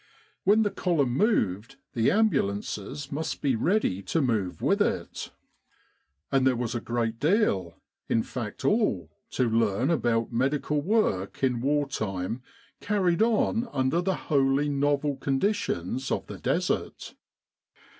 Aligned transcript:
When 0.45 0.63
the 0.63 0.71
column 0.71 1.11
moved 1.15 1.75
the 1.93 2.07
ambul 2.07 2.51
ances 2.51 3.11
must 3.11 3.39
be 3.39 3.55
ready 3.55 4.01
to 4.01 4.19
move 4.19 4.59
with 4.59 4.81
it. 4.81 5.29
And 6.31 6.47
there 6.47 6.55
was 6.55 6.73
a 6.73 6.81
great 6.81 7.19
deal, 7.19 7.75
in 8.09 8.23
fact 8.23 8.65
all, 8.65 9.11
to 9.29 9.47
learn 9.47 9.91
about 9.91 10.33
medical 10.33 10.81
work 10.81 11.43
in 11.43 11.61
war 11.61 11.87
time 11.87 12.41
carried 12.79 13.21
on 13.21 13.69
under 13.71 14.01
the 14.01 14.15
wholly 14.15 14.69
novel 14.69 15.17
con 15.17 15.39
ditions 15.39 16.09
of 16.11 16.25
the 16.25 16.39
Desert. 16.39 17.13